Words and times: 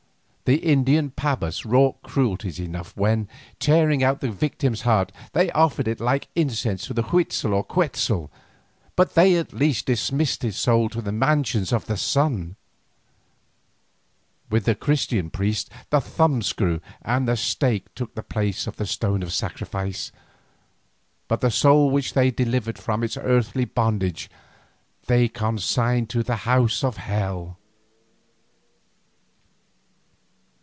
The 0.45 0.57
Indian 0.57 1.11
pabas 1.11 1.63
wrought 1.65 2.01
cruelties 2.03 2.59
enough 2.59 2.91
when, 2.97 3.29
tearing 3.57 4.03
out 4.03 4.19
the 4.19 4.29
victim's 4.29 4.81
heart, 4.81 5.13
they 5.31 5.49
offered 5.51 5.87
it 5.87 6.01
like 6.01 6.27
incense 6.35 6.87
to 6.87 6.93
Huitzel 6.93 7.53
or 7.53 7.63
to 7.63 7.69
Quetzal, 7.69 8.29
but 8.97 9.15
they 9.15 9.37
at 9.37 9.53
least 9.53 9.85
dismissed 9.85 10.41
his 10.41 10.57
soul 10.57 10.89
to 10.89 11.01
the 11.01 11.13
Mansions 11.13 11.71
of 11.71 11.85
the 11.85 11.95
Sun. 11.95 12.57
With 14.49 14.65
the 14.65 14.75
Christian 14.75 15.29
priests 15.29 15.69
the 15.89 16.01
thumb 16.01 16.41
screw 16.41 16.81
and 17.01 17.29
the 17.29 17.37
stake 17.37 17.85
took 17.95 18.13
the 18.13 18.21
place 18.21 18.67
of 18.67 18.75
the 18.75 18.85
stone 18.85 19.23
of 19.23 19.31
sacrifice, 19.31 20.11
but 21.29 21.39
the 21.39 21.49
soul 21.49 21.89
which 21.89 22.11
they 22.13 22.29
delivered 22.29 22.77
from 22.77 23.05
its 23.05 23.15
earthly 23.15 23.63
bondage 23.63 24.29
they 25.07 25.29
consigned 25.29 26.09
to 26.09 26.23
the 26.23 26.39
House 26.43 26.83
of 26.83 26.97
Hell. 26.97 27.55